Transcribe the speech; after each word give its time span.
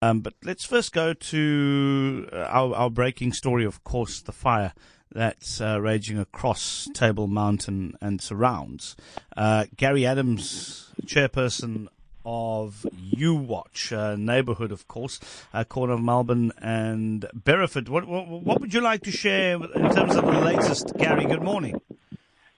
Um, 0.00 0.20
but 0.20 0.34
let's 0.44 0.64
first 0.64 0.92
go 0.92 1.12
to 1.12 2.28
uh, 2.32 2.36
our, 2.36 2.74
our 2.74 2.90
breaking 2.90 3.32
story, 3.32 3.64
of 3.64 3.82
course, 3.82 4.20
the 4.20 4.32
fire 4.32 4.72
that's 5.12 5.60
uh, 5.60 5.80
raging 5.80 6.18
across 6.18 6.88
Table 6.94 7.26
Mountain 7.26 7.96
and 8.00 8.20
surrounds. 8.20 8.94
Uh, 9.36 9.64
Gary 9.76 10.06
Adams, 10.06 10.92
chairperson 11.04 11.88
of 12.24 12.86
UWatch 13.16 13.96
uh, 13.96 14.14
neighborhood, 14.16 14.70
of 14.70 14.86
course, 14.86 15.18
uh, 15.54 15.64
corner 15.64 15.94
of 15.94 16.02
Melbourne 16.02 16.52
and 16.60 17.26
Beresford. 17.32 17.88
What, 17.88 18.06
what, 18.06 18.28
what, 18.28 18.60
would 18.60 18.74
you 18.74 18.82
like 18.82 19.02
to 19.04 19.10
share 19.10 19.54
in 19.54 19.90
terms 19.90 20.14
of 20.14 20.26
the 20.26 20.40
latest, 20.40 20.92
Gary? 20.98 21.24
Good 21.24 21.42
morning. 21.42 21.80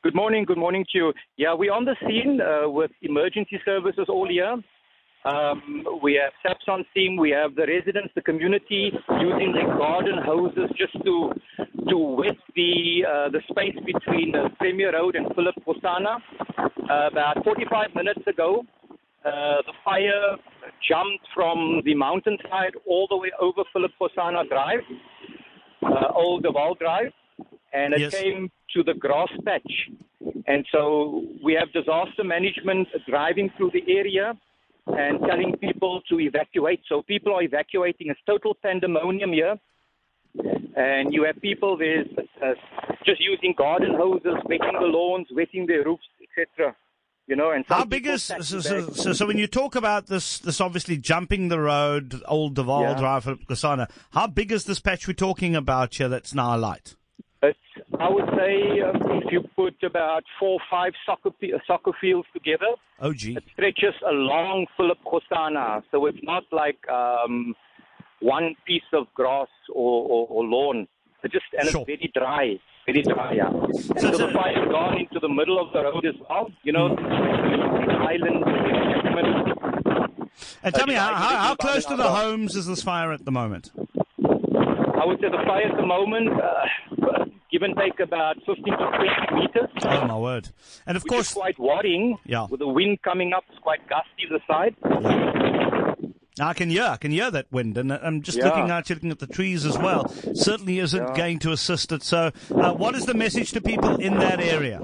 Good 0.03 0.15
morning. 0.15 0.45
Good 0.45 0.59
morning 0.59 0.85
to 0.93 0.99
you. 0.99 1.13
Yeah, 1.37 1.55
we're 1.55 1.73
on 1.73 1.85
the 1.85 1.95
scene 2.01 2.41
uh, 2.41 2.69
with 2.69 2.91
emergency 3.03 3.61
services 3.65 4.07
all 4.09 4.31
year. 4.31 4.57
Um, 5.25 5.85
we 6.03 6.15
have 6.15 6.33
SAPS 6.43 6.65
on 6.69 6.85
scene. 6.95 7.17
We 7.21 7.31
have 7.31 7.55
the 7.55 7.67
residents, 7.67 8.09
the 8.15 8.23
community 8.23 8.91
using 9.21 9.53
their 9.53 9.67
garden 9.77 10.19
hoses 10.25 10.71
just 10.79 10.95
to 11.05 11.33
to 11.89 11.97
wet 11.99 12.37
the 12.57 13.05
uh, 13.07 13.29
the 13.29 13.41
space 13.51 13.77
between 13.85 14.35
uh, 14.35 14.49
Premier 14.59 14.93
Road 14.95 15.17
and 15.17 15.27
Philip 15.35 15.55
Kgosana. 15.67 16.17
Uh, 16.59 17.09
about 17.13 17.45
45 17.45 17.95
minutes 17.95 18.27
ago, 18.27 18.65
uh, 19.25 19.29
the 19.67 19.73
fire 19.85 20.37
jumped 20.89 21.27
from 21.35 21.83
the 21.85 21.95
mountainside 21.95 22.73
all 22.87 23.07
the 23.11 23.17
way 23.17 23.31
over 23.41 23.63
Philip 23.75 23.93
Kgosana 24.01 24.49
Drive, 24.49 24.81
uh, 25.83 26.13
Old 26.15 26.45
De 26.45 26.51
Waal 26.51 26.75
Drive, 26.77 27.13
and 27.75 27.93
it 27.93 28.01
Yes. 28.01 28.19
came 28.19 28.51
to 28.75 28.83
the 28.83 28.95
grass 28.95 29.29
patch. 29.45 29.91
And 30.47 30.67
so 30.73 31.25
we 31.45 31.53
have 31.55 31.71
disaster 31.73 32.25
management 32.25 32.89
driving 33.07 33.51
through 33.57 33.71
the 33.73 33.85
area 33.87 34.35
and 34.87 35.21
telling 35.21 35.57
people 35.59 36.01
to 36.09 36.21
evacuate. 36.21 36.81
So 36.89 37.03
people 37.03 37.35
are 37.35 37.43
evacuating. 37.43 38.09
It's 38.11 38.21
total 38.27 38.55
pandemonium 38.55 39.33
here. 39.33 39.59
And 40.77 41.13
you 41.13 41.25
have 41.25 41.41
people 41.41 41.77
there's 41.77 42.07
uh, 42.43 42.53
just 43.05 43.21
using 43.21 43.55
garden 43.57 43.95
hoses, 43.95 44.37
wetting 44.45 44.73
the 44.73 44.87
lawns, 44.87 45.27
wetting 45.33 45.67
their 45.67 45.85
roofs, 45.85 46.05
etc. 46.23 46.75
You 47.27 47.37
know, 47.37 47.51
and 47.51 47.65
How 47.69 47.85
big 47.85 48.07
is 48.07 48.25
so, 48.25 48.41
so, 48.41 48.61
so, 48.61 49.13
so 49.13 49.27
when 49.27 49.39
you 49.39 49.47
talk 49.47 49.77
about 49.77 50.07
this 50.07 50.39
this 50.39 50.61
obviously 50.61 50.97
jumping 50.97 51.49
the 51.49 51.61
road, 51.61 52.21
old 52.27 52.55
De 52.55 52.63
Waal 52.63 52.83
Yeah. 52.83 52.99
Drive 52.99 53.25
for 53.25 53.37
Kgosana, 53.37 53.91
how 54.11 54.27
big 54.27 54.51
is 54.51 54.65
this 54.65 54.81
patch 54.81 55.07
we're 55.07 55.15
talking 55.15 55.55
about 55.55 55.95
here 55.95 56.09
that's 56.09 56.35
now 56.35 56.57
alight? 56.57 56.97
I 58.01 58.09
would 58.09 58.29
say 58.37 58.81
um, 58.81 58.97
if 59.23 59.31
you 59.31 59.43
put 59.57 59.75
about 59.83 60.25
four, 60.39 60.55
or 60.55 60.61
five 60.71 60.93
soccer 61.05 61.31
soccer 61.67 61.93
fields 62.01 62.27
together, 62.33 62.73
Oh 63.01 63.13
gee. 63.13 63.37
it 63.37 63.45
stretches 63.53 63.95
along 64.09 64.67
Philip 64.77 64.99
Kgosana. 65.07 65.83
So 65.91 66.07
it's 66.07 66.19
not 66.23 66.45
like 66.51 66.79
um, 66.89 67.55
one 68.21 68.57
piece 68.67 68.89
of 68.93 69.07
grass 69.15 69.49
or, 69.75 70.07
or, 70.09 70.27
or 70.31 70.45
lawn. 70.45 70.89
It's 71.23 71.33
just 71.33 71.45
and 71.59 71.69
Sure. 71.69 71.85
it's 71.87 72.01
very 72.01 72.11
dry, 72.15 72.59
very 72.87 73.03
dry. 73.03 73.35
Yeah. 73.35 73.49
And 73.49 74.01
So 74.01 74.13
so, 74.13 74.27
the 74.27 74.33
fire's 74.33 74.69
gone 74.71 74.99
into 74.99 75.21
the 75.21 75.29
middle 75.29 75.59
of 75.61 75.71
the 75.75 75.83
road 75.85 76.07
as 76.07 76.15
well. 76.29 76.51
You 76.63 76.73
know, 76.73 76.97
island. 76.97 78.45
And 80.63 80.75
tell 80.75 80.85
Uh, 80.85 80.87
me, 80.87 80.95
how, 80.95 81.15
how, 81.15 81.37
how 81.37 81.55
close 81.55 81.85
to 81.87 81.97
the 81.97 82.09
homes 82.09 82.55
is 82.57 82.67
this 82.67 82.83
fire 82.83 83.13
at 83.13 83.25
the 83.25 83.31
moment? 83.31 83.73
I 83.77 85.05
would 85.07 85.19
say 85.21 85.29
the 85.29 85.43
fire 85.47 85.67
at 85.71 85.77
the 85.77 85.87
moment, 85.87 86.29
uh, 86.31 86.90
give 87.53 87.63
and 87.63 87.77
take 87.77 87.99
about 88.01 88.37
15 88.47 88.65
to 88.65 88.77
20 88.77 89.35
meters. 89.35 89.71
Oh 89.85 90.07
my 90.07 90.17
word! 90.19 90.49
And 90.87 90.97
of 90.97 91.03
which 91.05 91.11
course, 91.11 91.29
is 91.29 91.35
quite 91.35 91.59
worrying. 91.59 92.19
Yeah. 92.25 92.47
With 92.51 92.61
the 92.61 92.69
wind 92.69 93.03
coming 93.03 93.33
up, 93.33 93.45
it's 93.51 93.59
quite 93.61 93.81
gusty 93.89 94.27
the 94.29 94.41
side. 94.47 94.75
I 96.41 96.55
can 96.55 96.71
hear, 96.71 96.85
I 96.85 96.97
can 96.97 97.11
hear 97.11 97.31
that 97.31 97.47
wind, 97.53 97.77
and 97.77 97.93
I'm 97.93 98.23
just 98.23 98.39
Yeah. 98.39 98.47
looking 98.47 98.71
out, 98.71 98.89
looking 98.89 99.11
at 99.11 99.19
the 99.19 99.27
trees 99.27 99.67
as 99.67 99.77
well. 99.77 100.09
Certainly 100.09 100.79
isn't 100.79 101.09
Yeah. 101.09 101.15
going 101.15 101.39
to 101.41 101.53
assist 101.53 101.93
it. 101.93 102.03
So, 102.03 102.31
uh, 102.55 102.73
what 102.73 102.95
is 102.95 103.05
the 103.05 103.15
message 103.15 103.51
to 103.53 103.61
people 103.61 103.97
in 103.97 104.19
that 104.19 104.41
area? 104.41 104.81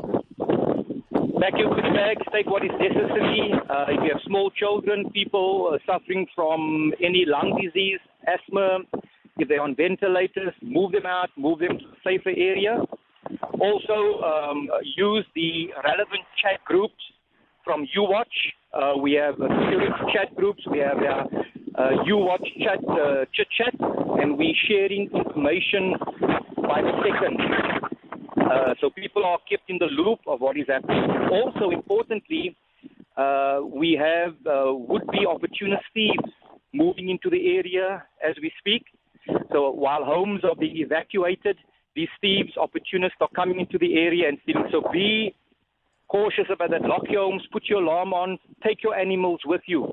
Pack 1.40 1.56
your 1.58 1.74
bags, 1.74 2.22
take 2.32 2.46
what 2.50 2.64
is 2.64 2.72
necessary. 2.72 3.52
Uh, 3.70 3.84
if 3.88 4.02
you 4.02 4.10
have 4.12 4.20
small 4.26 4.50
children, 4.50 5.08
people 5.10 5.70
uh, 5.72 5.78
suffering 5.86 6.26
from 6.34 6.92
any 7.00 7.24
lung 7.26 7.58
disease, 7.62 8.00
asthma, 8.26 8.80
if 9.38 9.48
they're 9.48 9.62
on 9.62 9.74
ventilators, 9.74 10.54
move 10.62 10.92
them 10.92 11.06
out, 11.06 11.30
move 11.36 11.58
them 11.58 11.78
to 11.78 11.84
a 11.84 11.96
safer 12.04 12.30
area. 12.30 12.78
Also, 13.60 14.22
um, 14.22 14.68
use 14.96 15.26
the 15.34 15.68
relevant 15.84 16.24
chat 16.40 16.64
groups 16.64 16.94
from 17.64 17.86
UWatch. 17.96 18.24
Uh, 18.72 18.98
we 18.98 19.12
have 19.14 19.34
uh, 19.40 19.48
security 19.64 19.92
chat 20.14 20.34
groups. 20.36 20.62
We 20.70 20.78
have 20.78 20.98
uh, 20.98 21.24
uh, 21.76 21.90
UWatch 22.08 22.46
chat, 22.62 22.78
uh, 22.88 23.24
chit 23.34 23.48
chat, 23.56 23.74
and 24.20 24.38
we're 24.38 24.54
sharing 24.68 25.10
information 25.12 25.94
by 26.68 26.82
the 26.82 26.92
second. 27.02 27.40
Uh, 28.40 28.74
so 28.80 28.90
people 28.90 29.24
are 29.24 29.38
kept 29.50 29.68
in 29.68 29.78
the 29.78 29.86
loop 29.86 30.20
of 30.26 30.40
what 30.40 30.56
is 30.56 30.66
happening. 30.68 31.10
Also, 31.32 31.70
importantly, 31.70 32.56
uh, 33.16 33.60
we 33.64 33.98
have 34.00 34.34
uh, 34.46 34.72
would-be 34.72 35.26
opportunist 35.26 35.82
thieves 35.92 36.32
moving 36.72 37.08
into 37.08 37.30
the 37.30 37.56
area 37.56 38.04
as 38.26 38.36
we 38.40 38.52
speak. 38.58 38.84
So 39.52 39.70
while 39.70 40.04
homes 40.04 40.42
are 40.44 40.54
being 40.54 40.76
evacuated, 40.78 41.56
these 41.94 42.08
thieves, 42.20 42.56
opportunists 42.56 43.16
are 43.20 43.28
coming 43.34 43.60
into 43.60 43.78
the 43.78 43.96
area 43.98 44.28
and 44.28 44.38
stealing. 44.42 44.68
So 44.70 44.82
be 44.92 45.34
cautious 46.08 46.46
about 46.52 46.70
that. 46.70 46.82
Lock 46.82 47.02
your 47.08 47.22
homes, 47.30 47.42
put 47.52 47.64
your 47.66 47.82
alarm 47.82 48.12
on, 48.12 48.38
take 48.64 48.82
your 48.82 48.94
animals 48.94 49.40
with 49.44 49.62
you. 49.66 49.92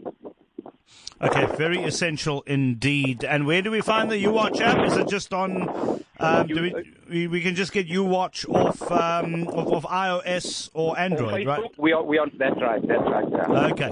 Okay, 1.21 1.45
very 1.55 1.81
essential 1.83 2.43
indeed. 2.45 3.23
And 3.23 3.47
where 3.47 3.61
do 3.61 3.71
we 3.71 3.81
find 3.81 4.11
the 4.11 4.21
UWatch 4.21 4.59
app? 4.59 4.85
Is 4.85 4.97
it 4.97 5.07
just 5.07 5.33
on? 5.33 6.03
Um, 6.19 6.47
do 6.47 6.73
we, 7.09 7.27
we 7.27 7.41
can 7.41 7.55
just 7.55 7.71
get 7.71 7.87
UWatch 7.87 8.47
off 8.53 8.81
um, 8.91 9.47
off, 9.47 9.85
off 9.85 9.91
iOS 9.91 10.69
or 10.73 10.99
Android, 10.99 11.47
right? 11.47 11.63
we 11.77 11.93
are, 11.93 12.03
we 12.03 12.17
are, 12.17 12.27
that's 12.37 12.59
right, 12.61 12.85
that's 12.85 13.01
right. 13.03 13.25
Yeah. 13.31 13.67
Okay. 13.71 13.91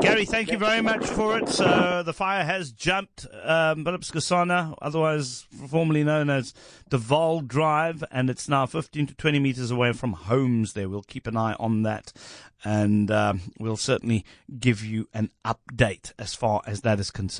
Gary, 0.00 0.24
thank 0.24 0.50
you 0.50 0.58
very 0.58 0.80
much 0.80 1.06
for 1.06 1.38
it. 1.38 1.48
So 1.48 2.02
the 2.04 2.12
fire 2.12 2.44
has 2.44 2.72
jumped 2.72 3.26
um, 3.44 3.84
Phillips 3.84 4.10
otherwise 4.82 5.46
formerly 5.68 6.04
known 6.04 6.28
as 6.28 6.52
De 6.88 6.98
Waal 6.98 7.40
Drive, 7.40 8.04
and 8.10 8.28
it's 8.28 8.48
now 8.48 8.66
15 8.66 9.08
to 9.08 9.14
20 9.14 9.38
meters 9.38 9.70
away 9.70 9.92
from 9.92 10.12
homes 10.12 10.72
there. 10.72 10.88
We'll 10.88 11.02
keep 11.02 11.26
an 11.26 11.36
eye 11.36 11.54
on 11.58 11.82
that, 11.82 12.12
and 12.64 13.10
um, 13.10 13.40
we'll 13.58 13.76
certainly 13.76 14.24
give 14.58 14.84
you 14.84 15.08
an 15.14 15.30
update 15.44 16.12
as 16.18 16.34
far 16.34 16.62
as 16.66 16.82
that 16.82 17.00
is 17.00 17.10
concerned. 17.10 17.38